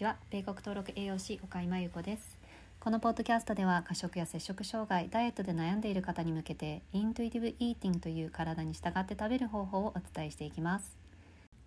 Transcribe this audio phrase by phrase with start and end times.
[0.00, 0.16] ちは。
[0.30, 2.38] 米国登録栄養士岡井真由子です。
[2.80, 10.96] このポッドキャストでは過食や摂食障害ダイエットで悩んでいる方に向けてイントゥイティブイーティングという体に従って食べる方法をお伝えしていきます。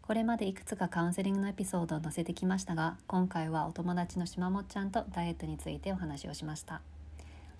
[0.02, 6.82] これまでいくつかカウンセリングのエピソードを載せてきましたが今回はお友達のしまもっちゃんとダイエットについてお話をしました。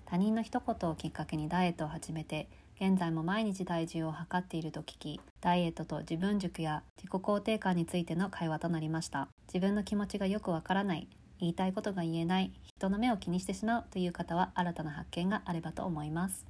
[0.06, 2.48] 他人の一言をきっかけにダイエットを始めて
[2.80, 9.28] 現在も毎日体重を測っていると聞きダイエットと自分塾や自己肯定感についての会話となりました。
[9.46, 11.06] 自分の気持ちがよくわからない
[11.38, 16.44] 言いたいことが言えない人の目を気にしてしまうという方は新たな発見があればと思います。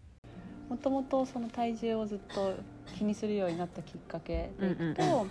[0.71, 2.55] もともとその体重をずっと
[2.97, 5.31] 気にするようになったきっかけでいくと、うんうんう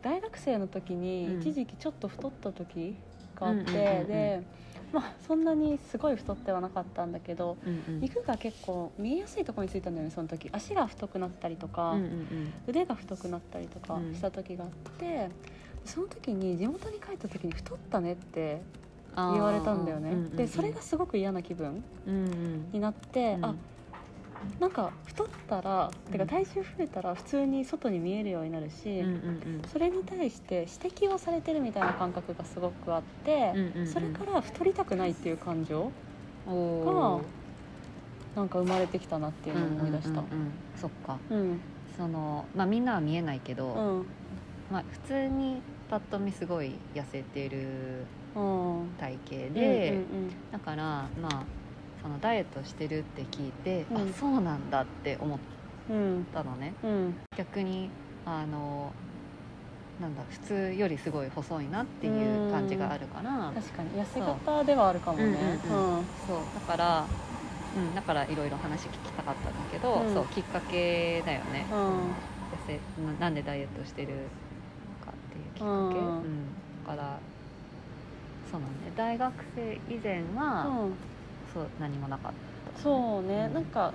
[0.00, 1.40] 大学生の時にうん。
[1.40, 2.94] 一時期ちょっと太った時
[3.34, 4.06] があって、うんうんうんうん。
[4.06, 4.42] で
[4.92, 8.00] まあそんなにすごい太ってはなかったんだけどうんうん。
[8.00, 10.48] 肉が結構見えやすいところについたんだよねその時。
[10.52, 12.26] 足が太くなったりとか、うんうん
[12.66, 14.14] 腕が太くなったりとかうん。
[14.14, 15.30] した時があって、
[15.84, 18.62] その時に地元に帰った時に太ったねって
[19.16, 20.36] 言われたんだよね、うんうんうん。
[20.36, 22.70] でそれがすごく嫌な気分うんうん。
[22.72, 23.44] になって、うん。
[23.44, 23.54] あ
[24.58, 26.28] なんか太ったら、てかうん。
[26.28, 29.40] 体重増えたら普通に外に見えるようになるし、うんうん
[29.72, 35.90] それに対して指摘をされてるみたいな感覚がすごくあって、うんうんうんそれから太りたくないっていう感情
[36.46, 37.20] うんお
[38.34, 40.08] なんか生まれてきたなっていうのを思い出した。
[40.08, 40.52] うんうんうんうん。
[40.80, 41.18] そっか。
[41.30, 41.60] うん。
[41.96, 44.06] そのまあみんなは見えないけど、うん。
[44.70, 48.04] まあ、普通にパッと見すごい痩せてる
[48.36, 48.88] うん。
[48.98, 50.30] 体型で、うんうん。
[50.52, 50.84] だから
[51.20, 51.59] まあ
[52.02, 54.10] そのダイエットしてるって聞いて、うん。
[54.10, 55.38] あそうなんだって思っ
[55.90, 56.74] うんたのね。
[56.82, 57.16] うん。
[57.36, 57.90] 逆に
[58.24, 58.92] あの
[60.00, 63.90] なんだ普通よりすごい細いなっていう感じがあるから確かに。
[64.00, 65.60] 痩せ方ではあるかもね。
[66.26, 66.54] そう。
[66.54, 67.06] だから、
[67.76, 70.14] うん、だからいろいろ話聞きたかったんだけど、うん。
[70.14, 71.66] そうきっかけだよね。
[71.70, 71.76] うん。
[71.76, 74.08] 痩せななんでダイエットしてる
[74.88, 76.22] のかっていうきっかけ、うん。
[76.22, 76.46] うん。
[76.84, 77.18] だから
[78.50, 80.94] そうなんね大学生以前は、うん
[81.52, 82.32] そう何もなかっ
[82.74, 82.80] た。
[82.80, 83.54] そうね、うん。
[83.54, 83.92] なんか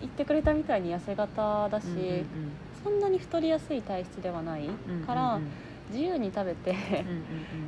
[0.00, 2.26] 言ってくれたみたいに痩せ型だし、うんうん
[2.84, 5.48] そんなに太りやすい体質ではないうんから、うんうん
[5.88, 7.24] 自由に食べて、うんうん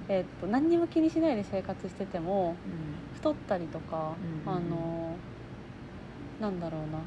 [0.11, 3.15] えっと何にも気にしないで生活しててもうん。
[3.15, 4.73] 太ったりとか、うんうんうん。
[4.75, 5.19] あの
[6.41, 6.99] なんだろうな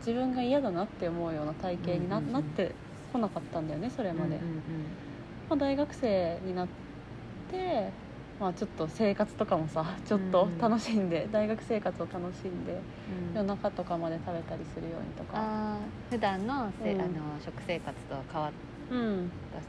[0.00, 2.32] 自分が嫌だなって思うような体型にな,、うんうんうん。
[2.34, 2.72] なって
[3.12, 4.60] こなかったんだよねそれまで、うんうん。
[5.48, 6.68] まあ、大学生になっ
[7.48, 7.92] て、
[8.38, 13.34] まあ、ちょっと生活とかもさちょっとうん楽しんで、大学生活を楽しんでうん。
[13.34, 15.78] 夜中とかまで食べたりするようにとか、
[16.10, 17.00] 普段のせ、うん。
[17.00, 18.52] あの食生活とは変わっ
[18.90, 19.60] うん、た？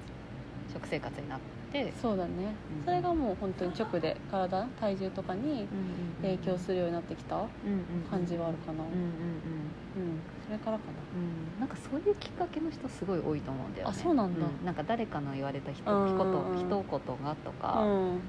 [0.74, 1.57] 食生活になって
[2.02, 2.86] そうだね、うん。
[2.86, 5.68] それがもう本当に直で体体重とかに
[6.22, 7.36] 影響するようになってきた
[8.10, 9.04] 感じはあるかな、うんうんうん。
[9.98, 10.84] うん、それからか
[11.16, 11.18] う
[11.58, 11.60] ん。
[11.60, 13.94] なんかそういうきっかけの人すごい多いと思うんだよね。
[13.96, 14.46] あそうなんだ。
[14.66, 16.56] なんか誰かの言われたひとうん一うんうん。
[16.56, 18.20] 言一言がとな、か、うん、うん。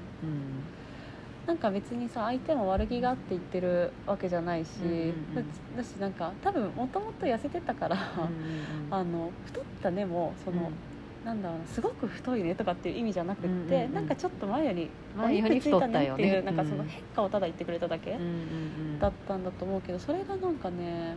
[1.47, 5.35] なんか別にさ相手も悪気があって言ってるわけじゃないし、うんうんうん。
[5.35, 5.41] だ
[5.77, 8.29] だしなんか多分もともと痩せてたから、うんうん
[8.91, 10.71] あの太ったねもその、
[11.29, 13.93] なんだろうなすごく太いねとかっていう意味じゃなくって、うんうんうん。
[13.93, 16.41] なんかちょっと前よりお前より肉ついたねっていう、ね。
[16.41, 16.89] なんかそのうん。
[16.89, 18.27] 変化をただ言ってくれただけ、うんうんう
[18.95, 18.99] ん。
[18.99, 21.15] だったんだと思うけどそれがなんかね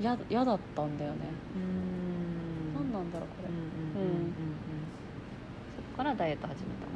[0.00, 1.18] や嫌だったんだよね、
[1.54, 2.74] うん。
[2.74, 4.34] 何なんだろうこれ、うんうんうんうんうん。
[5.76, 6.92] そこからダイエット始めたの？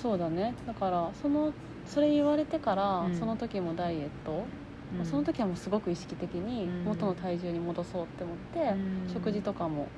[0.00, 0.54] そうだね。
[0.66, 1.52] だからその
[1.86, 3.14] それ言われてから、うん。
[3.16, 4.44] その時もダイエット、
[4.96, 5.04] うん。
[5.04, 6.84] その時はもうすごく意識的にうん。
[6.84, 9.12] 元の体重に戻そうって思って、うん。
[9.12, 9.88] 食事とかも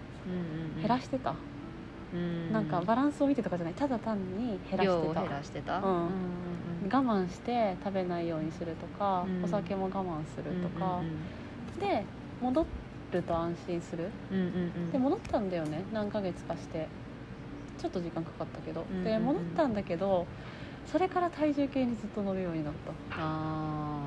[0.81, 1.35] 減らしてた、
[2.13, 2.53] うん。
[2.53, 3.75] なんかバランスを見てとかじゃない。
[3.75, 5.21] ただ単に減らしてた。
[5.21, 5.79] 減らしてた。
[5.79, 5.85] うん。
[5.85, 6.13] うんうん
[6.85, 9.45] 我慢して食べないようにするとか、うん。
[9.45, 12.05] お酒も我慢するとか、うんで
[12.41, 12.67] 戻
[13.13, 14.11] ると安心する。
[14.31, 14.49] うんうんう
[14.81, 14.93] ん。
[14.93, 15.85] で戻ったんだよね。
[15.93, 16.89] 何ヶ月かして。
[17.79, 19.05] ちょっと時間かかったけど、うんうんうん。
[19.05, 20.27] で戻ったんだけど
[20.87, 24.03] それから体重計にずっと乗るようになった、ああ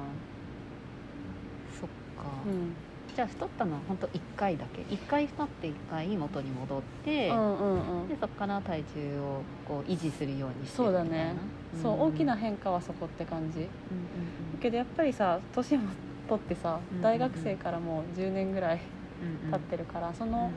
[1.77, 2.73] そっか、うん、
[3.15, 4.81] じゃあ太ったのは本当1回だけ。
[4.93, 8.07] 1回太って1回元に戻って、うんうんうん。
[8.09, 11.25] でそこから体重をこう維持するようにしてそうだみたいな。
[11.33, 11.39] ね。
[11.81, 13.61] そう、大きな変化はそこって感じ。
[13.61, 15.89] だうんけどやっぱりさ年も
[16.27, 17.01] 取ってさうんうんうん。
[17.03, 18.81] 大学生からもう10年ぐらい
[19.21, 19.51] うんうん。
[19.51, 20.51] 経ってるから、その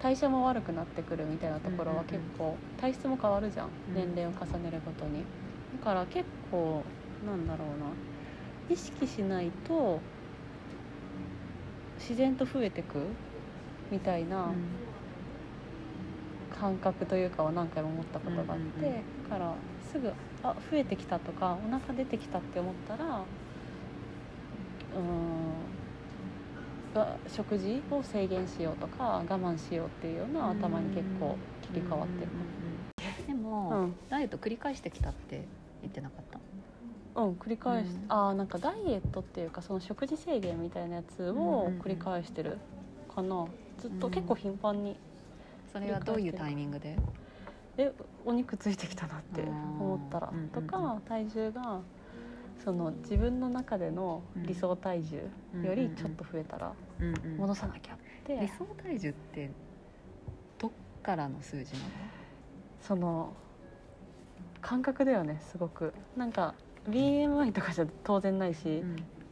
[0.00, 2.22] 代謝も悪くなってくるみたいなところはうんうんうん。
[2.22, 3.94] 結構体質も変わるじゃん、うん。
[3.94, 5.24] 年齢を重ねるごとに。
[5.80, 6.84] だから結構
[7.26, 7.86] なんだろうな。
[8.68, 10.00] 意識しないと
[12.08, 12.98] 自然と増えてく
[13.90, 14.46] みたいな
[16.60, 19.52] 感覚というかは何回も思ったことがあって、だから
[19.92, 20.12] すぐ
[20.42, 25.76] あ増えてきたとかお腹出てきたって思ったらうーん
[26.94, 32.38] が食事を制限しようとか我慢しようっていうような頭に結構切り替わってるか
[33.26, 33.94] でも、うん。
[34.08, 35.42] ダイエット繰り返してきたって
[35.82, 36.38] 言ってなかった？
[37.16, 38.04] うん繰り返し、うん。
[38.08, 41.80] ああなんかダイエットっていうかその食事制限みたいなやつうんをうんうん。
[41.80, 42.58] 繰り返してる
[43.14, 43.46] かな。
[43.78, 44.12] ずっとうん。
[44.12, 44.96] 結構頻繁に
[45.72, 46.96] それはどういうタイミングで？
[47.78, 47.92] え
[48.24, 50.32] お肉ついてきたなって思ったら。
[50.52, 51.80] とか体重が
[52.64, 55.22] その自分の中での理想体重
[55.62, 57.36] よりちょっと増えたらうんうん。
[57.38, 59.50] 戻さなきゃって、理想体重って
[60.58, 60.70] どっ
[61.02, 61.84] からの数字なの？
[62.80, 63.34] その
[64.62, 65.92] 感覚だよねすごく。
[66.16, 66.54] なんか
[66.88, 68.82] BMI とかじゃ当然ないし、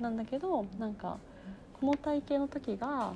[0.01, 1.19] なんだけどなんか
[1.81, 3.13] この体型の時が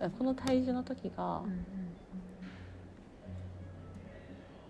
[0.00, 1.42] あこの体重の時が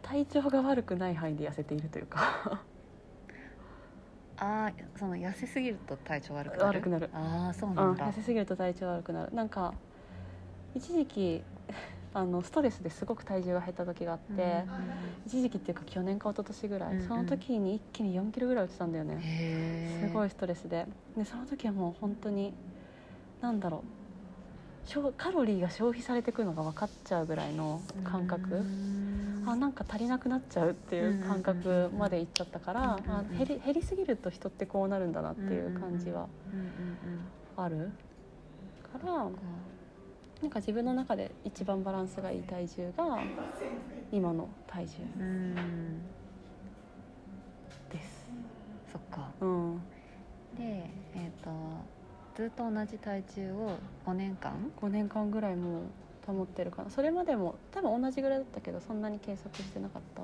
[0.03, 2.63] 体調が悪くない範囲で痩せているというか。
[4.39, 6.79] ああその痩せすぎると体調悪くなる？
[6.79, 7.09] 悪くなる。
[7.15, 9.35] ああそううんなんだ、痩せすぎると体調悪くなる。
[9.35, 9.73] なんか
[10.75, 11.43] 一時期
[12.17, 14.65] あのストレスですごく体重が減った時があって、
[15.27, 17.09] 一時期っていうか去年か一昨年ぐらい、うんうん。
[17.09, 20.87] その時に一気に4キロぐらい落ちたんだよね、すごいストレスで。
[21.15, 22.55] でその時はもう本当に
[23.43, 24.89] なんだろう。
[24.89, 28.65] 消カロリーが消費されてくるのが分かっちゃうぐらいの感覚、
[29.45, 33.11] あなんか足りなくなっちゃうっていう感覚までいっちゃったから、うんうんうん。
[33.11, 36.73] あ減り減りすぎると人ってこうなるんだなっていう感じはうんうんうん
[37.57, 37.91] ある
[38.93, 39.29] から
[40.43, 43.23] なんか自分の中で一番バランスがいい体重が
[44.13, 45.55] 今の体重うん。
[47.91, 48.31] です。
[48.93, 49.31] そっか。
[49.41, 49.77] うん、
[50.57, 51.51] でえっ、と
[52.35, 55.83] ずっと同じ体重を5年間？5年間ぐらいもう
[56.27, 56.91] 保ってるかな。
[56.91, 60.23] それまでも多分同じぐらいだったけどそんなに計測してなかった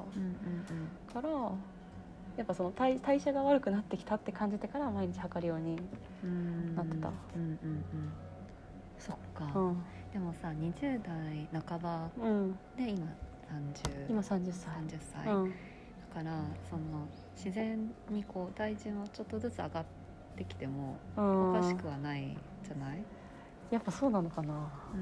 [1.15, 1.29] から
[2.37, 5.79] やっぱその代代謝が悪くなってきたって感じてから毎日測るように、
[6.23, 7.09] うんなってた。
[7.09, 7.85] うんうんうん。
[8.99, 13.07] そっか、うんでもさ20代半ばうん、で今
[13.49, 15.53] 30今30歳、30歳、うん、だ
[16.15, 19.85] からその自然にこう体重もちょっとずつ上がっ
[20.37, 21.51] てきてもうん。
[21.57, 23.03] おかしくはないじゃない、
[23.71, 24.71] やっぱそうなのかな。
[24.95, 24.97] う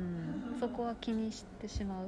[0.57, 2.07] ん、そこは気にしてしまう？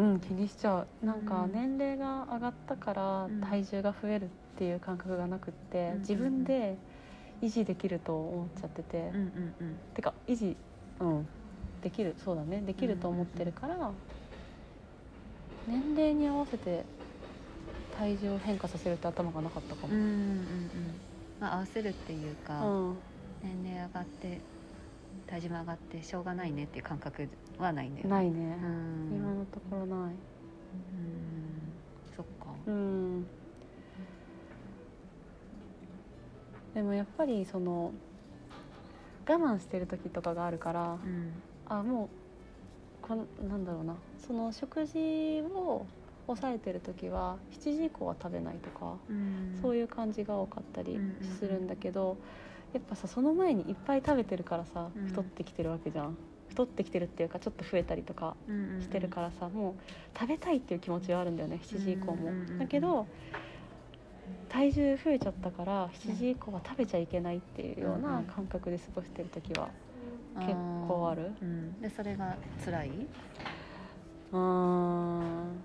[0.00, 1.06] うん気にしちゃう。
[1.06, 1.52] なんかうん。
[1.52, 3.40] 年齢が上がったからうん。
[3.40, 5.98] 体重が増えるっていう感覚がなくって、うん。
[6.00, 6.76] 自分で
[7.42, 9.76] 維持できると思っちゃってて、うんうんうん。
[9.94, 10.56] てか維持
[11.00, 11.28] うん
[11.82, 12.60] できるそうだね。
[12.66, 13.92] できると思ってるから、
[15.66, 16.84] 年齢に合わせて
[17.96, 21.00] 体重を変化させるって頭がなかったかも、うんうんうん
[21.40, 22.96] まあ合わせるっていうか、うん。
[23.42, 24.40] 年齢上がって
[25.26, 27.28] 体重も上がってしょうがないねっていう感覚
[27.58, 28.10] はないんだよね。
[28.10, 28.58] ないね。
[28.60, 29.16] う、ん。
[29.16, 30.14] 今のところない。
[30.14, 30.18] うん。
[32.16, 32.46] そっか。
[32.66, 33.26] うん。
[36.74, 37.92] でもやっぱりその
[39.28, 42.08] 我慢してる時とかがあるからうんあもう
[43.02, 43.96] こんなんだろうな。
[44.26, 45.86] その食事を
[46.26, 49.58] 抑えてる時は7時以降は食べないとか、うん。
[49.62, 51.00] そういう感じが多かったり
[51.38, 52.16] するんだけど、
[52.72, 55.06] やっぱさその前にいっぱい食べてるからさうん。
[55.06, 56.16] 太ってきてるわけじゃん、
[56.48, 58.34] 太ってきてるっていうかちょっと増えたりとか
[58.80, 59.74] してるからさ、もう
[60.18, 63.06] 食べたいっていう気持ちはあるんだよね7時以降も、だけど
[64.48, 69.68] 体重増えちゃったから7時以降は食べちゃいけないっていうような感覚で過ごしてる時は
[70.40, 70.54] 結
[70.88, 71.32] 構ある？
[71.40, 72.90] ーうん、でそれが辛い？
[74.32, 75.62] うーん。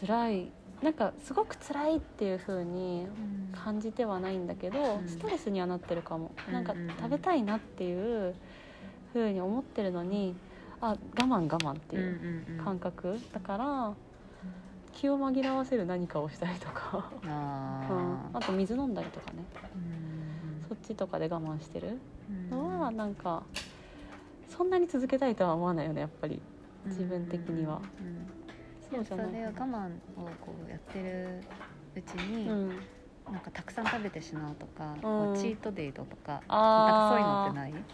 [0.00, 0.50] 辛い。
[0.82, 3.06] なんかすごく辛いっていう風に
[3.52, 5.08] 感じてはないんだけど、うん。
[5.08, 8.34] ストレスにはなってるかも、うんなんか食べたいなっていう
[9.12, 10.34] 風に思ってるのに
[10.80, 13.94] あ我慢我慢っていう感覚、だから
[14.92, 19.44] 気を紛らわせる何かをしたりとか、あうん、あと水飲んだりとかね。
[20.64, 21.98] ーそっちとかで我慢してる。
[22.28, 22.50] うん。
[22.50, 23.42] のはなんか
[24.48, 26.40] そんなに続けたいとは思わないよねやっぱり。
[26.86, 28.26] 自分的には、うんうん。
[28.90, 29.26] そうじゃない。
[29.26, 29.88] それは我慢
[30.22, 31.42] をこうやってる
[31.96, 32.68] うちに、うん。
[33.32, 35.34] なんかたくさん食べてしまうとか、うん。
[35.34, 37.84] チートデイとかなんかあそういうのってない？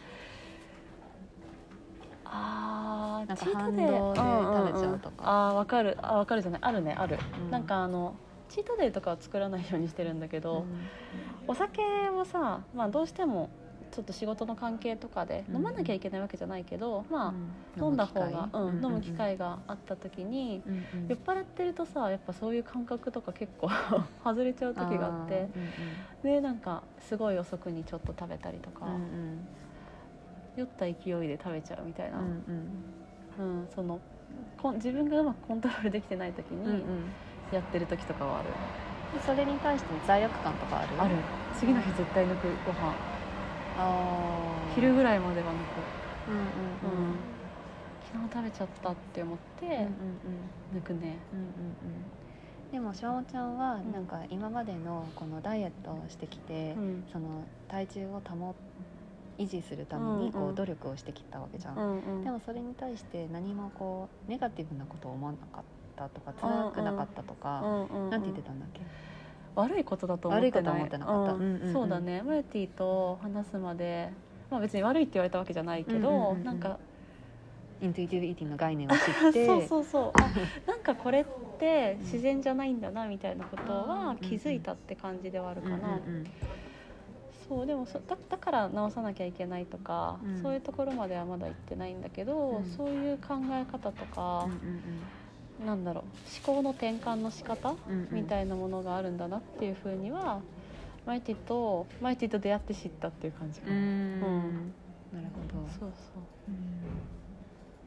[2.25, 3.87] あーなんかチートデイ。
[3.87, 4.21] 反動で
[4.71, 5.23] 食べちゃうとか。
[5.23, 5.99] んんんあーわかる。
[6.03, 6.61] あわかるじゃない？
[6.63, 7.51] あるねある、うん。
[7.51, 8.17] なんかあの
[8.49, 10.67] チートデイとかは作らないようにしてるんだけど、
[11.47, 11.81] お酒
[12.13, 13.51] をさ、まあ、どうしても
[13.91, 15.57] ちょっと仕事の関係とかでうん。
[15.57, 21.09] 飲まなきゃいけないわけじゃないけど、まあ、うん飲んだ方が、うん飲む機が、会があった時に、うんうん。
[21.09, 23.69] 酔っ払ってるとさやっぱそういう感覚とか結構
[24.23, 26.23] 外れちゃう時があってー。
[26.23, 29.49] でなんかすごい遅くにちょっと食べたりとか、うんうん。
[30.57, 30.95] 酔った勢い
[31.29, 32.45] で食べちゃうみたいな、うん
[33.39, 33.69] うん。
[33.75, 34.01] その
[34.61, 36.73] こん自分がうまくコントロールできてない時うんうん。
[36.73, 37.15] に
[37.51, 38.51] やってる時とかはある、
[39.13, 41.01] でそれに対して罪悪感とかある？
[41.01, 41.17] ある。
[41.53, 42.95] 次の日絶対抜くご飯
[44.75, 45.55] 昼ぐらいまでは抜
[46.29, 47.15] うんうんく、うん。
[48.13, 50.79] 昨日食べちゃったって思ってうんうんうん。
[50.79, 51.19] 抜くね。
[51.33, 52.73] うんうんうん。
[52.73, 57.05] でもしわおちゃんはんなんか今までのこのダイエットをしてきて、うん。
[57.13, 58.55] その体重を保
[59.39, 62.25] 維持するためにこう努力をしてきたわけじゃん、うんうん。
[62.25, 65.65] でもそれに対して何もこうネガティブなことを思わなかっ
[65.97, 68.11] たとか辛くなかったとか、うんうんうん。
[68.11, 68.81] なんて言ってたんだっけ？
[69.55, 71.23] 悪いことだと思ってない悪いことは思ってなか。
[71.23, 71.73] ったうんうんうんうん。
[71.73, 72.23] そうだね。
[72.23, 74.11] マルティと話すまで、
[74.51, 76.45] まあ、別に悪いって言われたわけじゃないけど、うんうんうんうん。
[76.45, 76.79] なんか。
[77.83, 79.47] Intuitive Eating の概念を知って。
[79.47, 80.13] そうそうそう。
[80.15, 80.31] あ
[80.71, 81.25] なんかこれっ
[81.59, 85.87] て自然じゃないんだなみたいなことは気づいたって感じではあるかな、うんう
[86.19, 86.25] ん
[87.49, 90.41] そうでもそだだから直さなきゃいけないとか、うん。
[90.41, 92.65] そういうところまではまだ行ってないんだけど、うん。
[92.65, 95.03] そういう考え方とかうん、
[95.65, 96.05] なんだろう
[96.49, 97.77] 思考の転換の仕方、うん
[98.11, 98.17] うん。
[98.17, 100.41] みたいなものがあるんだなっていうふうには
[101.07, 104.21] マイティとマイティと出会って知ったっていう感じかうん。
[104.21, 104.35] な、うん。
[104.39, 104.75] ん
[105.13, 105.69] なるほど。
[105.79, 106.23] そうそう。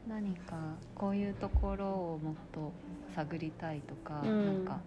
[0.08, 0.54] 何か
[0.94, 2.72] こういうところをもっと
[3.14, 4.46] 探りたいとか、うん。
[4.46, 4.80] なんか、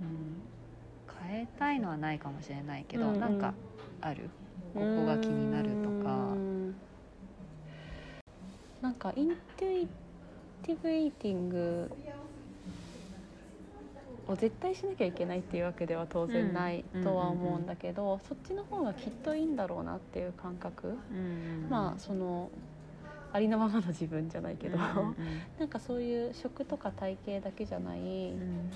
[0.00, 0.42] うん、
[1.28, 3.20] 変えたいのはないかもしれないけど、うんうん。
[3.20, 3.54] なんか
[4.00, 4.30] ある？
[4.74, 6.34] ここが気になるとか。
[6.34, 6.74] うん。
[8.80, 9.88] なんかイントゥイ
[10.62, 11.90] ティブイーティング
[14.28, 22.50] を絶対しなきゃいけないっていうわけでは当然ないうんとは思うんだけど、そっちの方がきっといいんだろうなっていう感覚、うんまあその
[23.32, 25.16] ありのままの自分じゃないけど、うんうん
[25.58, 28.02] なんかそういう食とか体型だけじゃない、う
[28.36, 28.70] ん。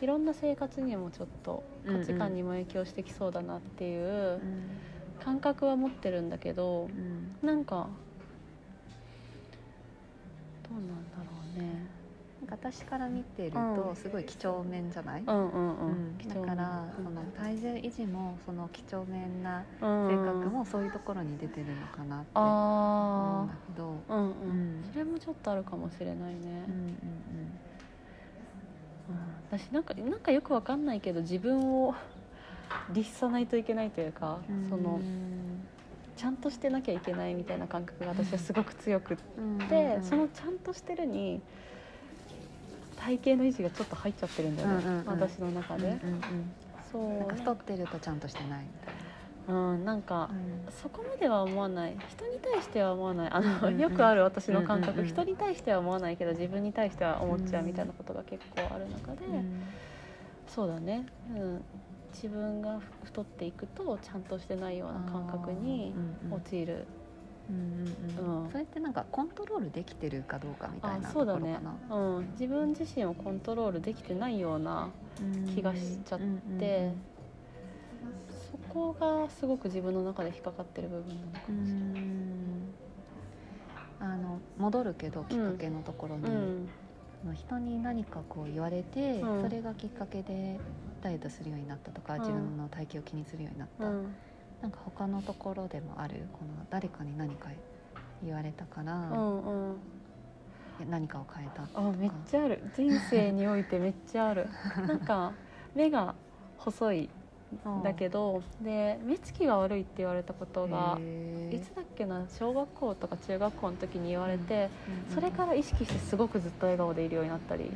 [0.00, 4.40] いろんな生活にもちょっと価値観にも影響してきそうだなっていう
[5.18, 7.46] 感覚は持ってるんだけどうん。
[7.46, 7.88] なんか
[10.70, 11.24] どうなんだろ
[11.56, 11.88] うね。
[12.50, 13.76] 私から見てるうん。
[13.76, 16.14] とすごい几帳面じゃない、うんうんううん。
[16.14, 17.04] んだから、うん。
[17.04, 20.08] その体重維持もその几帳面なうん。
[20.08, 24.84] 性格もそういうところに出てるのかなって思うんあだけど、あうんうん、うん。
[24.92, 26.74] それもちょっとあるかもしれないね、うん。
[26.74, 27.58] うん。
[29.50, 31.94] 私なんかなんかよくわかんないけど自分を
[32.94, 34.68] 律さないといけないというか、うん。
[34.68, 35.00] その
[36.18, 39.22] ちゃんとしてなきゃいけないみたいな感覚が私はすごく強くって、
[39.96, 41.40] うんそのちゃんとしてるに
[42.96, 45.06] 体型の維持がちょっと入っちゃってるんだよね、うんうんうん。
[45.06, 46.20] 私の中で、うんうん
[46.90, 47.02] そう。
[47.02, 48.94] うんなんか太ってるとちゃんとしてないみたい
[49.48, 50.28] うんなんか、
[50.66, 51.96] な、そこまでは思わない。
[52.10, 53.30] 人に対しては思わない。
[53.30, 53.78] あの、うんうんうん。
[53.78, 55.08] よくある私の感覚、うんうんうん。
[55.08, 59.18] 人に対しては思わないけど自分に対しては思っちゃうみたいなことが結構ある中で、
[60.48, 61.64] そうだね、うん、
[62.12, 65.94] 自分が太っていくとちゃんとしてないような感覚に
[66.30, 66.86] 陥る、
[67.48, 68.50] うんうんうんうん。
[68.50, 71.08] それってなんかコントロールできてるかどうかみたいあな。
[71.08, 71.58] とそうだね。
[71.90, 74.90] うん、自分自身をコントロールできてないような
[75.54, 76.20] 気がしちゃっ
[76.58, 76.92] て、
[78.50, 82.02] そこがすごく自分の中で引っかかってる部分なのかうもしれない。
[82.02, 82.74] ん。
[84.00, 86.68] あの戻るけどきっかけのところに、うん
[87.34, 89.42] 人に何かこう言われて、うん。
[89.42, 90.60] それがきっかけで
[91.02, 92.20] ダイエットするようになったとか、うん。
[92.20, 94.14] 自分の体型を気にするようになった、うん。
[94.62, 97.48] なんか他のところでもあるこの誰かに何か
[98.24, 99.76] 言われたから、うんうん。
[100.88, 102.62] 何かを変えたあめっちゃある。
[102.76, 104.46] 人生においてめっちゃある。
[104.86, 105.32] なんか
[105.74, 106.14] 目が
[106.56, 107.08] 細いん
[107.82, 110.98] だけどで目つきが悪いって言われたことが
[111.50, 114.68] いつだっけな小学校とか中学校の時に言われて、
[115.08, 115.14] うん。
[115.14, 117.70] それから意識してすごくずっと笑顔でいるようになったり。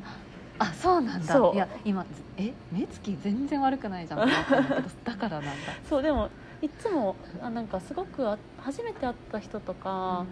[0.59, 1.33] あそうなんだ。
[1.33, 1.55] そう。
[1.55, 2.05] いや今
[2.37, 4.19] え目つき全然悪くないじゃん
[5.03, 5.51] だからなんだ。
[5.89, 6.29] そうでも
[6.63, 10.25] いつもあなんかすごくあ初めて会った人とか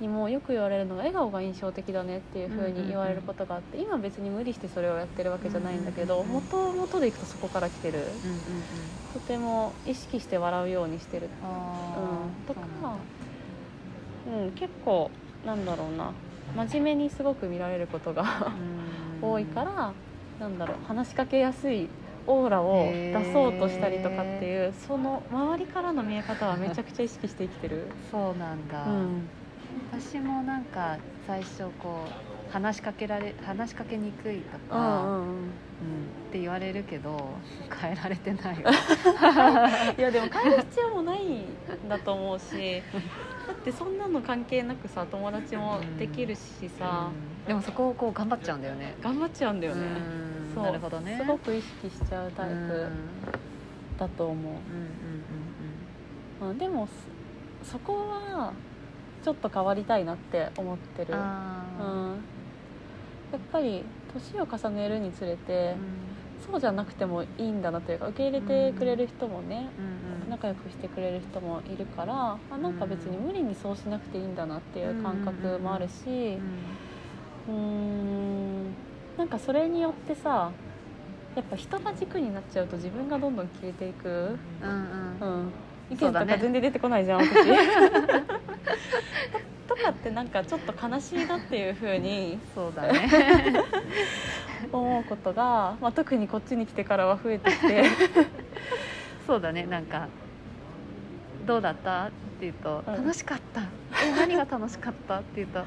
[0.00, 8.00] にもよく言われるのが笑顔が印象的だねっていう風に言われることがあって今別に無理してそれをやってるわけじゃないんだけどうん元々でいくとそこから来てる。
[9.14, 11.28] とても意識して笑うようにしてる。
[11.42, 12.46] あうん。
[12.46, 12.66] とか
[14.26, 15.10] うなん結構
[15.46, 16.12] なんだろうな。
[16.56, 18.52] 真面目にすごく見られることが
[19.22, 19.30] うん。
[19.30, 19.92] 多いから
[20.40, 21.88] なんだろう話しかけやすい
[22.28, 27.86] オーラを出そうとしたりとかっていうその周りからの見え方はめちゃくちゃ意識して生きてる？
[28.10, 29.28] そうなんだ、うん。
[29.90, 35.52] 私もなんか最初こう話しかけられ話しかけにくいとうか、んうんうん。
[35.80, 37.16] うんって言われるけど
[37.80, 38.70] 変えられてないわ
[39.96, 41.56] いやでも変える必要もないん
[41.88, 42.82] だと思うし
[43.46, 47.44] だってそんなの関係なくさ友達もできるしさ、うん。
[47.46, 48.98] でもそこをこう頑張っちゃうんだよね。
[49.00, 50.64] 頑張っちゃうんだよね、うんそう。
[50.66, 51.16] なるほどね。
[51.20, 52.68] すごく意識しちゃうタイうん。
[52.68, 52.88] プ
[53.98, 54.50] だと思う、うん
[56.42, 56.86] うんうん、でも
[57.64, 58.52] そそこは
[59.24, 61.18] ちょっと変わりたいなって思ってる、うん。
[63.32, 65.78] やっぱり年を重ねるにつれてー、うん。
[66.46, 69.68] そうじゃなくてもいいんだなというか受け入れてくれる人もね、
[70.30, 76.38] 仲良くしてくれる人もいるからあなんか別に無理にそうしなくていいんだなっていう感覚もあるし
[77.48, 78.72] うーん
[79.18, 80.50] なんかそれによってさ
[81.34, 84.68] やっぱ人が軸になっちゃうと自分がどんどん消えていく、うん
[85.20, 85.28] うん。
[85.40, 85.52] うん、
[85.90, 87.32] 意見とか全然出てこないじゃん、私。
[89.68, 93.08] とかってなんかちょっと悲しいなっていうふうにそうだね。
[94.72, 97.84] 思うことが、まあ、特にこっちに来てからは増えてきて。
[99.26, 99.66] そうだね。
[99.66, 100.08] なんか
[101.46, 102.94] 「どうだった?」って言うと「うん。
[102.94, 103.60] 楽しかった」
[104.04, 105.64] え何が楽しかった?」って言うと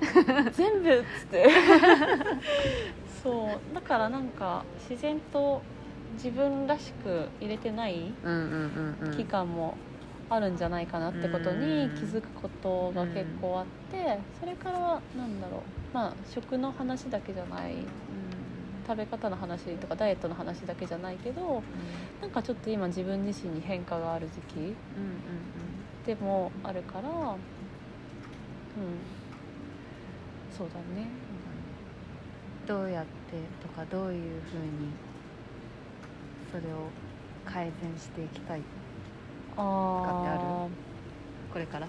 [0.52, 1.48] 全部っつって。
[3.22, 3.74] そう。
[3.74, 5.60] だからなんか自然と
[6.14, 8.12] 自分らしく入れてない
[9.16, 9.74] 期間も
[10.28, 14.78] あるんじゃないかなってことに気づくことが結構あってそれから
[15.16, 15.60] なんだろう。
[15.92, 17.74] まあ食の話だけじゃない。
[18.86, 21.62] 食べ方の話とかダイエットの話だけじゃないけど
[22.20, 24.74] なんかちょっと今自分自身に変化がある時期
[26.06, 27.36] でもあるからうん
[30.60, 31.06] そうだね。
[32.66, 33.10] どうやって
[33.66, 34.90] とかどういうふうに
[36.52, 36.90] それを
[37.46, 38.60] 改善していきたい
[39.56, 40.40] あかってある？
[40.42, 40.68] あ
[41.52, 41.86] これから？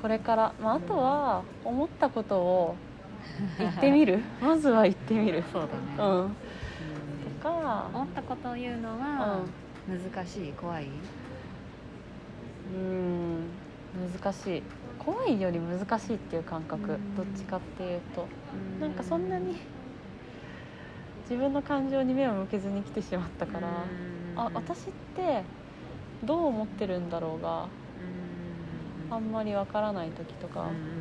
[0.00, 2.76] これから、まあ、あとは思ったことを
[3.58, 4.20] 言ってみる？
[4.40, 5.42] まずは言ってみる。
[5.52, 6.20] そうだね、うん。
[6.22, 6.28] うん。
[6.28, 6.34] と
[7.42, 7.90] か。
[7.92, 9.40] 思ったことを言うのは
[9.88, 10.52] 難しい？
[10.52, 10.86] 怖い？
[12.72, 13.40] うん。
[14.22, 14.62] 難しい
[15.06, 17.16] 怖いより難しいっていう感覚うん。
[17.16, 18.26] どっちかっていうと。
[18.80, 19.56] なんかそんなに
[21.30, 23.68] 自分の感情に目を向けずに来てしまったから
[24.36, 24.82] あ私っ
[25.16, 25.42] て
[26.24, 27.66] どう思ってるんだろうが
[29.10, 30.96] あんまりわからない時とか、うん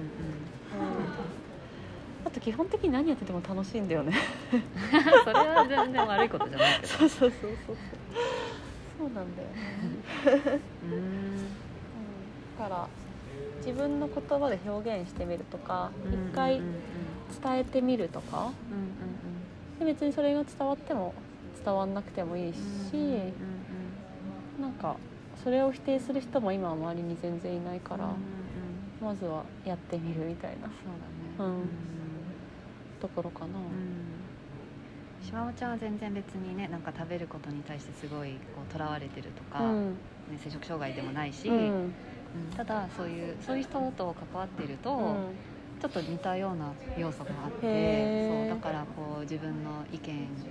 [2.26, 4.14] あと基本的に何やってても楽しいんだよね。
[5.24, 6.88] それは全然悪いことじゃないけど。
[6.98, 7.76] そうそうそうそう。
[8.98, 10.90] そうなんだよね、うん。
[10.90, 11.36] うん、
[12.58, 12.88] だから
[13.66, 16.62] 自分の言葉で表現してみるとか一回
[17.44, 18.51] 伝えてみるとか。
[18.72, 18.96] うん
[19.78, 21.14] で別にそれが伝わっても
[21.62, 22.58] 伝わんなくてもいいし、
[24.58, 24.96] なんか
[25.44, 28.08] それを否定する人も今は周りに全然いないから、
[29.01, 30.68] まずはやってみるみたいな。
[30.68, 30.70] そう
[31.38, 31.51] だね。
[31.51, 31.68] うん。
[33.01, 33.66] ところかな、うん。
[35.22, 39.90] 島尾ちゃんは全然別にねなんか食べることに対してすごいこうとらわれてるとか、うん。
[39.90, 41.50] ね、摂食障害でもないし、
[42.56, 45.40] ただそういうそういう人と関わっていると、うん。
[45.80, 50.48] ちょっと似たような要素があってそうだからこう自分の意見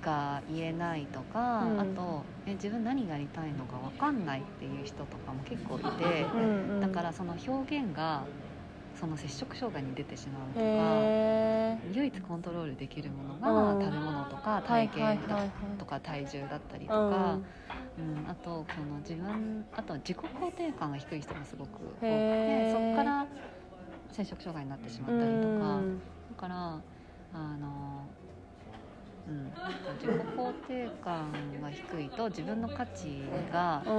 [0.00, 1.80] が言えないとか、うん。
[1.80, 6.80] あとえ自分何がやりたいのか分かんないっていう人とかも結構いて、うんうん。
[6.80, 8.28] だからその表現が
[8.94, 10.60] その摂食障害に出てしまうとか。
[10.66, 12.66] へ唯一コントロー。
[12.66, 17.40] ルできるものがうん食べ物とかはい体型とか体重だったりとうんか、
[17.96, 18.28] うん。
[18.28, 23.28] あとこの自分あと自己肯定感が低い人がすごく多くてそこから
[24.10, 26.02] 摂食障害になってしまったりとか、うん。
[26.30, 26.84] だから
[27.32, 28.14] あの、
[29.26, 29.56] うん、
[29.94, 33.90] 自己肯定感が低いと自分の価値がう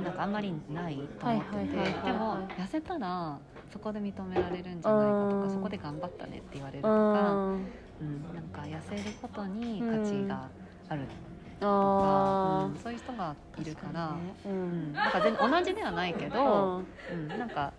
[0.00, 0.02] ん。
[0.02, 2.00] なんかあんまりないと思ってて。
[2.02, 5.40] でも痩せたらそこで認められるんじゃないかとうん。
[5.40, 7.74] かそこで頑張ったねって言われるとうか、ん。
[8.00, 10.52] うん、なんか痩せることに価値が
[10.88, 11.08] ある
[11.60, 14.10] とか、あうんそういう人がいるから、
[14.44, 14.92] ううん。
[14.92, 17.28] んなんか全然同じではないけど、うん。
[17.28, 17.72] うんなんか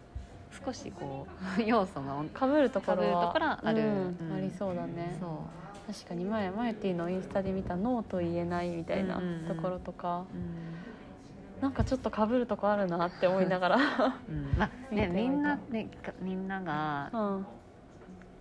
[0.66, 1.28] 少しこ
[1.60, 3.04] う 要素がかぶるところは。
[3.04, 3.82] 被るところはある。
[3.82, 4.18] うん。
[4.20, 4.34] うん。
[4.34, 5.18] ありそうだね。
[5.20, 5.94] そう。
[5.94, 9.56] 確かに前マユティのインスタで見た「ノーと言えない」みたいなうんうんうん。
[9.56, 11.62] ところとか、うん。
[11.62, 13.78] なんかちょっとかぶるとこあるなって思いながら、
[14.28, 14.56] うん。
[14.58, 17.46] まあねみんなねかみんながうん。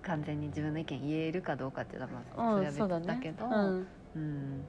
[0.03, 4.69] 完全に自分の意見言えるかどうかっていうのはまあうん、それは別だけど、うん、うん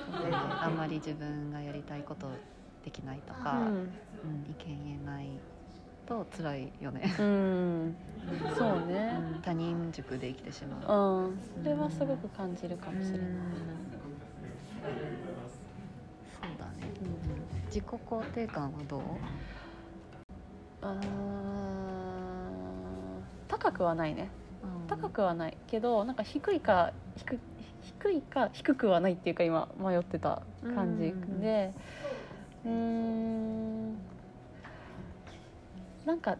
[0.62, 2.28] あんまり自分がやりたいこと
[2.84, 3.90] できないとか、にうん
[4.50, 5.28] 意見言えない
[6.06, 7.96] と辛いよね、うん、うん、
[8.56, 9.18] そうね。
[9.34, 13.36] うん他人軸で生きてしまう、うん、それはすごく感じるかもしれない、うん
[16.40, 19.00] そうだね、うん自己肯定感はどう？
[20.82, 21.00] あー
[23.48, 24.28] 高くはないね。
[24.88, 27.38] 高くはないけどなんか低いか低
[28.06, 30.42] 低いか低くはないっていうか今迷ってた
[30.74, 31.40] 感じうん。
[31.40, 31.72] で
[32.64, 33.96] うーん。
[36.04, 36.36] なんか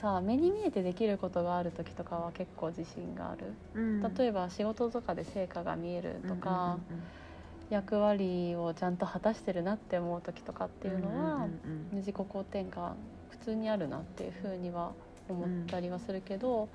[0.00, 3.54] さ目に見えてできることがある時とかは結構自信がある。
[3.74, 4.14] うん。
[4.14, 6.78] 例えば仕事とかで成果が見えるとか、
[7.70, 11.48] 役割をちゃんと果たしてるなって思う時とかっていうのは、
[11.92, 12.96] 自己肯定感
[13.30, 14.92] 普通にあるなっていうふうには
[15.28, 16.68] 思ったりはするけど、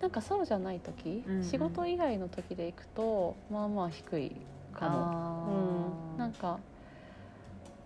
[0.00, 1.44] なんかそうじゃない時、うんうん。
[1.44, 4.32] 仕事以外の時でいくとまあまあ低い
[4.72, 5.00] かも。
[5.02, 6.58] あうん、なんか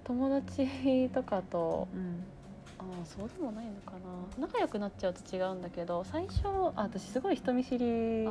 [0.05, 2.25] 友達とかとうん。
[2.77, 3.99] ああそうでもないのかな。
[4.47, 8.29] 仲良くなっちゃうと違うんだけど最初あ私すごい人見知り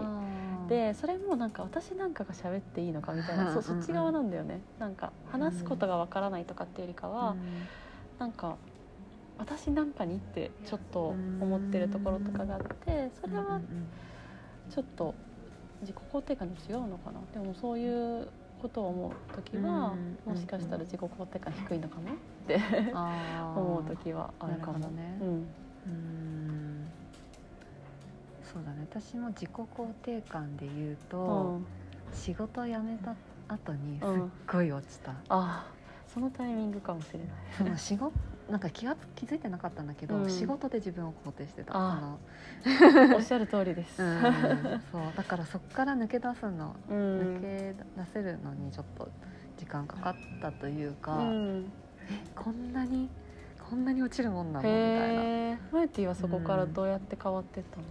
[0.67, 4.60] でそれもなんか私なんかが喋っていいのかみたいなそうそっち側なんだよね。
[4.80, 7.36] なんか話すことがわからないとかっていうよりかは、
[8.19, 8.58] なんか
[9.38, 13.60] 私なんかにってちょっと思ってるところとかがあってそれは
[14.69, 15.13] ちょっと
[15.82, 17.19] 自己肯定感に違うのかな。
[17.34, 18.28] でもそういう
[18.62, 22.15] ことを思う時はうんもしかしたら自己肯定感低いのかもっ
[22.48, 22.60] て
[22.93, 24.80] 思う時はあるかも。
[24.89, 25.17] ね。
[25.22, 25.28] うん。
[25.28, 25.32] う
[25.89, 26.88] ん。
[28.54, 28.88] そうだね。
[28.89, 31.65] 私も自己肯定感で言ううと、ん。
[32.13, 33.15] 仕事辞めた
[33.48, 35.65] 後にすっうんごい落ちた、ああ
[36.08, 37.28] そのタイミングかもしれない。
[37.58, 38.13] その仕事
[38.49, 40.29] なんか気が気づいてなかったんだけど、うん。
[40.29, 42.17] 仕事で自分を肯定してたあ
[43.15, 44.01] おっしゃる通りです。
[44.01, 44.21] うん、
[44.91, 45.01] そう。
[45.15, 49.08] だからそっから抜け出すのう抜んけ出せるのにちょっと
[49.58, 51.71] 時間かかったというか、うん。
[52.36, 53.10] こんなに
[53.69, 54.67] こんなに落ちるもんなの？
[54.67, 55.60] みたいな。
[55.71, 57.84] マイティはそこからどうやって変わってったの？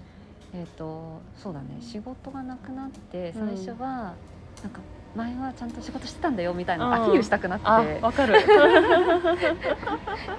[0.55, 1.79] えー、とそうだね。
[1.81, 3.57] 仕事がなくなってうん。
[3.57, 4.15] 最初は、
[4.63, 4.81] なんか
[5.15, 6.95] 前はちゃんと仕事してたんだよみたいなうん。
[6.95, 7.67] アピールしたくなって、
[8.01, 8.35] わかる。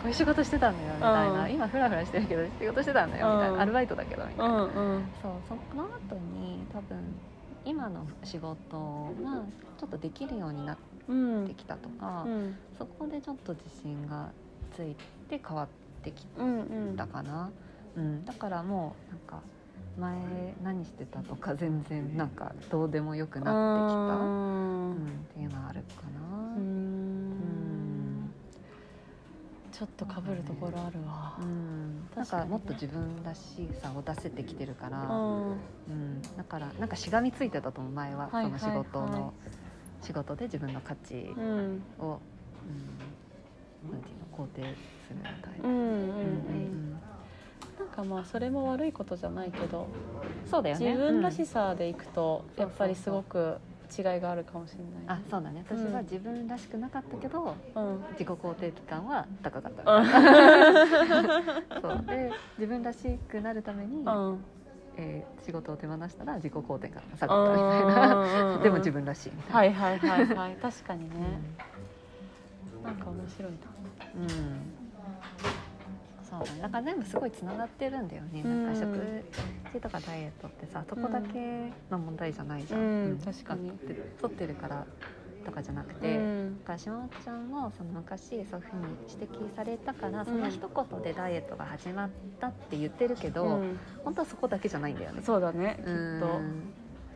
[0.03, 1.51] ういう仕事してたんだよみたいな、うん。
[1.51, 3.61] 今フラフラしてるけど仕事してたんだよみたいな、うん。
[3.61, 5.13] アルバイトだけどみたういな、んうん。
[5.21, 7.15] そうその後に多分
[7.65, 9.43] 今の仕事が
[9.77, 12.57] ちょっとできるようになっうんてきたとか、うん。
[12.77, 14.29] そこでちょっと自信が
[14.75, 14.95] つい
[15.29, 15.67] て変わっ
[16.01, 16.61] てきうん。
[16.61, 16.95] うん。
[16.95, 17.51] たかな、
[17.95, 19.41] うん、だからもうなんか
[19.97, 24.97] 前何してたとか 全然なんかどうでもよくなってきた、うん、っ
[25.33, 26.55] ていうのはあるかな。
[26.55, 27.29] ううん。
[28.21, 28.33] ん
[29.71, 31.37] ちょっと被るところあるわ。
[31.41, 32.25] うん、なん。
[32.25, 39.31] 確かもっと自分らしさを出せてきてるから、うんうん、だからなんかしがみついてたと思う前は、はいその仕事の、はいはい
[40.03, 41.81] 仕事で自分の価値うん。
[41.97, 42.19] を、
[43.85, 44.75] うん、なんていうの肯定
[45.07, 45.69] するみたいな。
[45.69, 46.99] うんうんううんん
[47.79, 49.87] なんかまあそれも悪いことじゃないけど
[50.49, 50.85] そうだよね。
[50.91, 52.61] 自分らうんしさでいくとうん。
[52.61, 53.59] やっぱりすごく
[53.97, 54.93] 違いがあるかもしれない。
[55.07, 55.63] あそうだね。
[55.67, 58.05] 私は自分らしくなかったけど、うん。
[58.13, 60.05] 自己肯定感は高かった、うん。
[61.81, 62.05] そう。
[62.07, 64.43] で自分らしくなるために、うん。
[64.97, 70.55] えー仕事を手放したら自己肯定感が下がったみたいな、 でも自分らしいみたいな、はいはいはいはい。
[70.61, 71.39] 確かにね。
[72.81, 73.57] なんか面白いな
[74.15, 74.19] う。
[74.19, 74.82] ん、うん
[76.45, 78.65] そうだから全部すごいつながってるんだよね、うん。
[78.65, 79.23] なんか食
[79.73, 83.19] 事とかダイエットってさそこだけの問題じゃないじゃん、うん。
[83.23, 83.69] 確かに。
[83.69, 84.85] 太ってる太ってるから
[85.45, 86.63] とかじゃなくうて、ん。
[86.63, 88.61] だかちゃんもその昔そういうふうに
[89.09, 93.79] 指摘されたからその一言でダイエットが始まったって言ってるけど、うん。
[94.03, 95.21] 本当はそこだけじゃないんだよね。
[95.23, 96.73] そうだねきっうんと。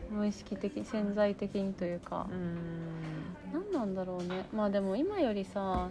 [0.10, 2.28] 無意識的潜在的にというか。
[2.32, 2.98] うん。
[3.54, 4.46] 何なんだろうね。
[4.54, 5.90] まあでも今よりさ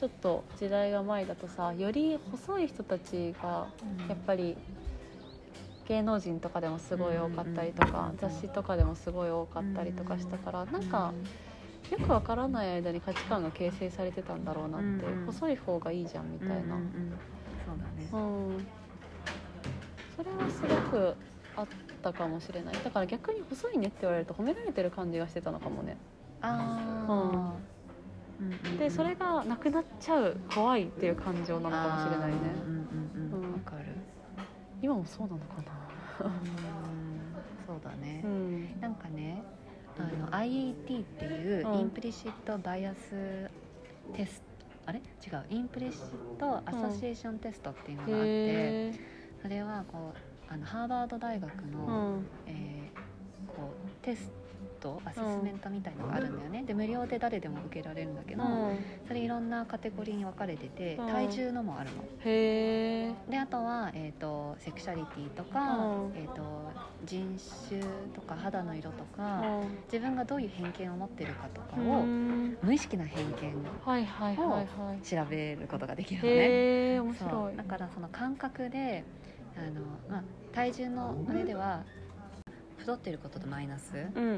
[0.00, 3.66] ちょっと時代が前だとさより細い人たちが
[4.08, 4.56] やっぱり
[5.86, 11.12] 芸能人とかでもすごい多かったりとか雑誌とかでもすごい多かったりとかしたからなんか
[11.90, 15.26] よくわからない間に価値観が形成されてたんだろうなってうんうん。
[15.26, 16.54] 細い方がいいじゃんみたいな。
[16.54, 16.92] うん
[17.66, 18.08] そうだね。
[18.10, 18.16] う
[18.56, 18.66] ん。
[20.16, 21.14] それはすごく
[21.56, 21.66] あっ
[22.02, 22.74] たかもしれない。
[22.82, 25.96] だから逆に細いねって言われると褒められてる感じがしてたのかもね。
[26.40, 27.79] ああ、うん
[28.78, 32.36] でそれがなくなっちゃう怖いっていう感情なのかもしれないね。
[32.56, 33.84] あーうんうんうんうんわかる
[34.82, 36.32] 今もそうなのかなうん
[37.66, 39.42] そうだね、うんなんかね
[39.98, 43.50] あの IET っていううんインプリシットバイアス
[44.14, 45.02] テスト、あれ違
[45.36, 48.94] う Implicit Association Test っていうのがあって、へ
[49.42, 53.00] それはこうあのハーバード大学えの、うんえー
[53.56, 54.32] こうテス
[54.80, 58.78] トアセスメントみたいのがあるんだよね、で無料で誰でも受けられるんだけど、うん。
[59.06, 61.06] それいろんなカテゴリーに分かれてて、うん。
[61.06, 62.02] 体重のもあるの。
[62.24, 66.12] へえであとは、えー、とセクシャリティとか、うん。
[66.16, 66.42] えー、と
[67.04, 67.38] 人
[67.68, 67.80] 種
[68.14, 69.78] とか肌の色とうか、ん。
[69.92, 72.56] 自分がどういう偏見を持ってるかとかうを、ん。
[72.62, 76.34] 無意識な偏見はいはいはいはい調べることができるのね。
[76.34, 77.56] へえ面白い。
[77.56, 79.04] だからその感覚で
[79.56, 81.84] あの、まあ、体重のあれでは
[82.90, 84.28] 太ってることとマイナスうんう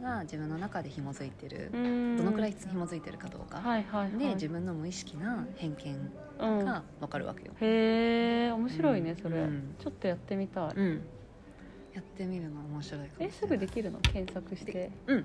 [0.00, 2.16] んが自分の中で紐づいてるう、ん。
[2.16, 4.18] どのくらい紐づいてるかどうか、はいはいはい。
[4.18, 6.10] で自分の無意識な偏見
[6.40, 6.64] うん。
[6.64, 7.52] が分かるわけよ。
[7.60, 9.38] へえ面白いねそれ。
[9.38, 9.74] うん。
[9.78, 10.72] ちょっとやってみたい。
[10.74, 11.02] うん。
[11.94, 13.98] やってみるの面白いかもえすぐできるの？
[14.00, 14.90] 検索して。
[15.06, 15.24] うん。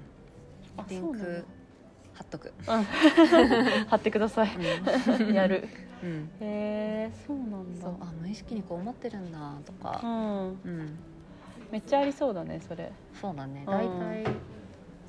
[0.77, 1.45] あリンク
[2.13, 2.83] 貼っとく、うん
[3.87, 4.49] 貼ってください。
[5.33, 5.67] やる。
[6.03, 7.81] うん、へえそうなんだ。
[7.81, 10.47] そうあ無意識にこう思ってるんだとか、うん。
[10.47, 10.99] うん、
[11.71, 12.91] めっちゃありそうだねそれ。
[13.21, 13.63] そうだね。
[13.65, 13.71] うん。
[13.71, 14.35] 大体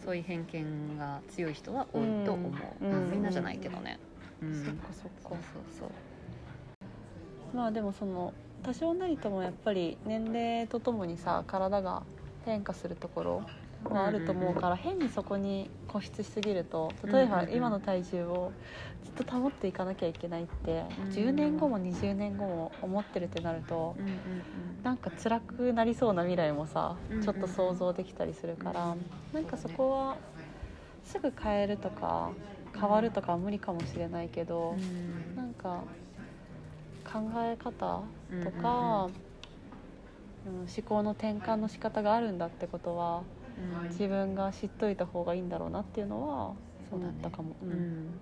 [0.04, 2.92] そういう偏見が強い人は多いと思う、うん。
[2.92, 3.10] うん。
[3.10, 3.98] みんなじゃないけどね、
[4.42, 4.64] うん。
[4.64, 5.44] そっかそっそうか
[5.78, 7.56] そう。
[7.56, 12.02] まあでもその多少なりともやっぱり年齢とともにさ体が
[12.44, 13.42] 変化するところ
[13.90, 18.52] はあると思うから変にそこに固執しすぎると例えば今の体重を
[19.04, 23.94] ずっと保っていかなきゃいけないってうん10年後も20年後も思ってるってなると
[24.82, 28.96] なんか辛くなりそうな未来もさちょっと想像できたりするから
[29.32, 30.16] なんかそこは
[31.04, 32.30] すぐ変えるとか
[32.78, 35.82] 変わるとかは無理かもしれないけどうんなんか
[37.04, 39.08] 考え方とうんか、
[40.46, 40.52] うん。
[40.52, 43.41] 思考の転換の仕方があるんだってことはうん
[43.88, 46.54] 自分が知っといた方がいいんだろうなっていうのは
[46.90, 47.56] そうだったかも。
[47.62, 47.76] ううん。
[47.78, 48.20] ん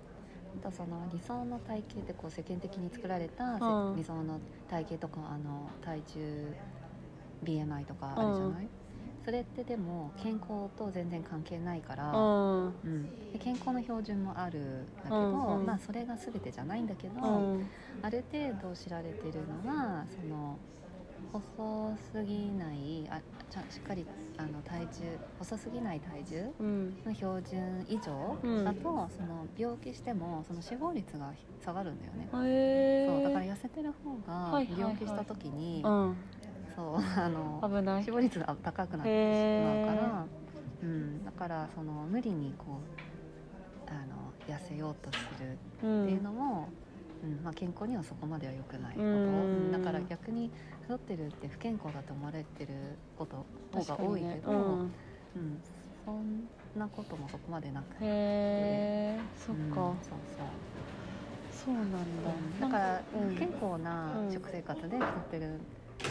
[0.57, 3.97] あとその理想の体型ってこう世間的に作られたせうん。
[3.97, 6.55] 理想の体型とかあの体重
[7.43, 8.69] BMI とかあるじゃない、
[9.23, 12.65] それってでも健康と全然関係ないから、うん。
[12.83, 13.13] うん。
[13.33, 15.59] で健康の標準もあるんだけど、うん。
[15.61, 17.69] うんまあ、それが全てじゃないんだけど、うん。
[18.01, 20.59] ある程度知られてるのはその
[21.31, 24.05] 細すぎないあちゃんしっかり
[24.37, 26.97] あの体重細すぎない体重うん。
[27.05, 28.65] の標準以上うん。
[28.65, 36.15] だと、その病気してもその死亡率が下がるんだよね、へえそうだから痩せてる方が病気した時に、うん。
[36.75, 37.59] そうあの
[38.03, 39.15] 死亡率が高くなってし
[39.61, 40.27] まうから、
[40.83, 42.81] うん、だからその無理にこ
[43.89, 46.69] うあの痩せようとするうっていうんのも、
[47.23, 47.43] うん。
[47.43, 49.71] まあ、健康にはそこまでは良くないこと、うんうん。
[49.71, 50.51] だから逆に
[50.91, 52.73] 太ってるって不健康だと思われてる
[53.17, 54.91] こと方が多いけど、うん。
[55.33, 55.61] うん、
[56.03, 57.95] そんなこともそこまでなく。
[57.95, 58.03] て。
[58.03, 58.07] へ
[59.17, 60.17] えそっうんか、そう。
[61.51, 61.97] そうなんだ、
[62.59, 63.29] そうだからうん。
[63.29, 65.59] 不健康なうん食生活で太ってる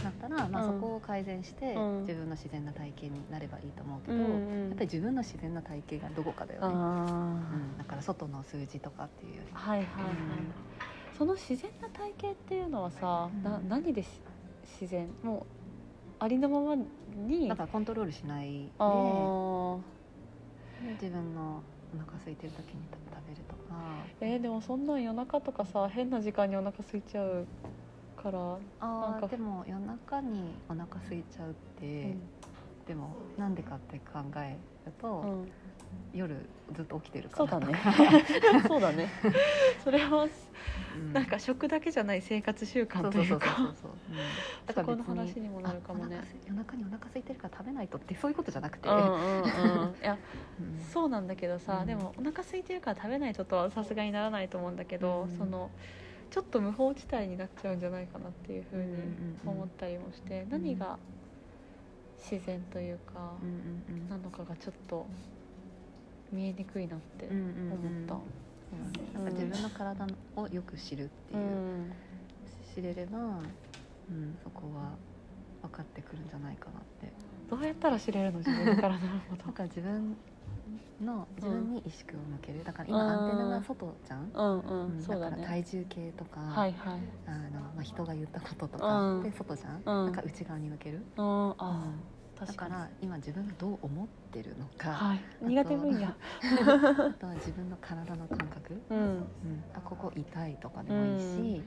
[0.04, 2.00] なったら、まあ、うんそこを改善してうん。
[2.02, 9.50] 自分の自然な体型になればいいと思うけど、うんうんやっぱり自分の自然な体型がどこかだよね、あうん、だから外の数字とかっていうより。
[9.52, 10.14] あ、はいはいはい、
[11.18, 13.68] その自然な体型っていうのはさ、なうん。
[13.68, 14.08] 何でし
[14.78, 15.08] 自然。
[15.22, 15.42] もう
[16.18, 17.48] ありのままに。
[17.48, 18.68] だからコントロールしないで。
[21.00, 21.62] 自分の
[21.94, 23.60] お腹空いてる時に食べるとか。
[24.20, 27.46] えーでもそんなん夜中とかさ変な時間にお腹空いちゃう
[28.16, 32.16] から、あーでも夜中にお腹空いちゃうって、
[32.86, 34.56] でもなんでかって考え
[34.86, 35.52] ると、うんうん
[36.12, 37.78] 夜ずっと起きてるからそうだね。
[38.66, 39.08] そうだね。
[39.84, 41.12] それはうん。
[41.12, 43.74] なんか食だけじゃない生活習慣というか。
[44.66, 46.20] だかこの話にもなるかもね。
[46.46, 49.96] 夜中にお腹空いてるから食べないとってそういうことじゃなくて、うんうんうん。
[50.02, 50.18] いや
[50.60, 50.80] うん。
[50.80, 51.86] そうなんだけどさ、うん。
[51.86, 55.38] でもお腹空いてるから食べないととはさすがにならないと思うんだけど、うん。
[55.38, 55.70] その
[56.30, 59.50] ちょっと無法地帯になっちゃうんじゃないかなっていうふうにうんうんうん。
[59.50, 60.98] 思ったりもして、何が
[62.18, 64.08] 自然というか、うんうんうん。
[64.08, 65.06] なのかがちょっと
[66.32, 68.14] 見えにくいなって思った。
[68.14, 71.92] そうなんか自分の体をよく知るっていう、うん。
[72.74, 74.96] 知れれば、うん、そこは
[75.62, 77.12] 分かってくるんじゃないかなって。
[77.48, 78.38] どうやったら知れるの？
[78.38, 80.16] 自分の体のこだとから 自分
[81.00, 82.62] の自分に意識を向ける。
[82.62, 87.00] だから今アンテナが外じゃん、うんうん、だから体重計とか、はいはい。
[87.26, 88.80] あのまあ、人が言ったこととうん。
[88.80, 89.84] かで外じゃん、うん。
[89.84, 91.50] なんか内側に向ける、うん。
[91.58, 91.92] あ
[92.40, 95.20] だ確から今自分がどう思ってるのか、はい。
[95.42, 96.08] 苦手分野。
[96.40, 98.98] あとは自分の体の感覚、うん。
[98.98, 101.62] うん、あここ痛いとかでもいいし、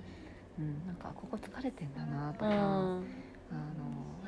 [0.58, 0.86] うん。
[0.86, 3.08] なんかここ疲れてんだなとか、うん。
[3.52, 4.20] あの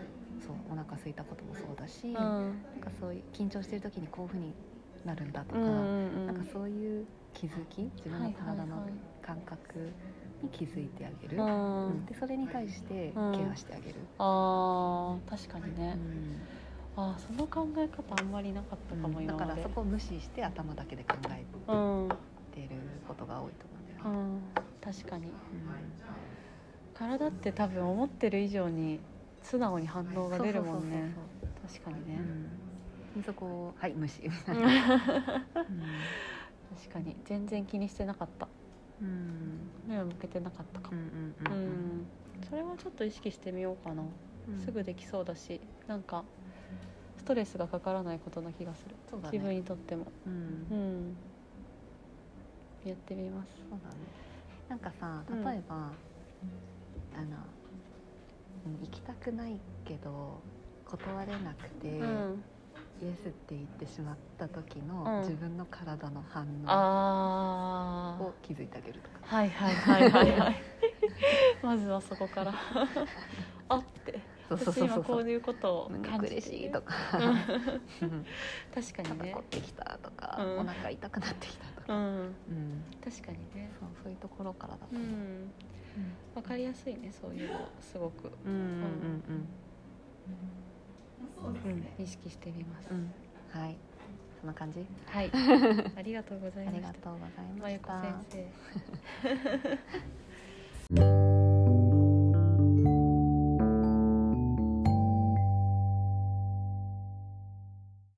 [0.46, 2.14] そうお腹空いたこともそうだし、うん。
[2.14, 4.56] なんかそういう緊張してる時にこういう風に
[5.04, 6.26] なるんだとか、うんうん。
[6.28, 8.88] なんかそういう気づき自分の体の
[9.22, 9.92] 感覚
[10.42, 11.88] に気づいてあげる、うん。
[11.88, 12.06] うん。
[12.06, 16.42] でそれに対してケアしてあげる、あー確かにうね、ん。
[16.96, 22.18] あーその考え方あんまりなかったかもだからそこを無視して頭だけで考えうん、うん、
[22.54, 24.46] てることが多いと思うんだよね。
[24.82, 25.26] 確かに。
[25.26, 25.32] うん。
[26.94, 29.00] 体って多分思ってる以上に
[29.44, 31.14] 素直に反応が出るもんね。
[31.62, 32.22] 確かにね、
[33.26, 34.22] そこをはい無視。
[34.24, 34.64] みたいうん。
[34.64, 35.00] な。
[36.76, 37.16] 確かに。
[37.26, 38.48] 全然気にしてなかった。
[39.02, 39.72] うん。
[39.88, 40.90] 目を向けてなかったか。
[40.92, 41.54] うんもうんうん。
[41.54, 41.56] う
[42.02, 42.08] ん。
[42.50, 44.60] それはちょっと意識してみようかな、うん。
[44.60, 46.26] すぐできそうだしなんか
[47.18, 49.30] ストレスがかからないことな気がする、ね。
[49.32, 50.06] 自分にとっても。
[50.26, 50.68] うん。
[50.70, 51.16] うん。
[52.86, 53.52] やってみます。
[53.70, 53.96] そうだね。
[54.70, 55.44] なんかさうん。
[55.44, 57.38] 例えば、あの
[58.66, 60.42] うん行きたくないけど
[60.86, 62.44] 断れなくて、うん
[63.02, 64.88] イエスって言ってしまった時うん。
[64.88, 70.56] の自分の体の反応あを気づいてあげるとか、あはいはいはいはいはい。
[71.62, 72.54] まずはそこから。
[73.68, 74.20] あって。
[74.48, 74.86] そうそう私そうそう。
[74.86, 78.26] 今こういうことを胸感じて苦しいとかうん。
[78.74, 79.32] 確かにね。
[79.32, 80.60] 肩凝ってきたとか、うん。
[80.60, 82.36] お腹痛くなってきたとか、うん。
[82.48, 83.72] うん、確かにね。
[83.80, 85.54] そうそういうところからだと思う、うん。
[86.36, 89.50] わかりやすいねそういうのすごく、うんうんうん。
[90.28, 90.64] うん、
[91.98, 92.98] 意識してみます、うん。
[92.98, 93.14] うん
[93.52, 93.78] はい。
[94.42, 94.86] そんな感じ？
[95.08, 95.32] はい。
[95.98, 96.92] ありがとうございあました。
[96.92, 98.48] りがとうございままゆこした先
[100.92, 101.42] 生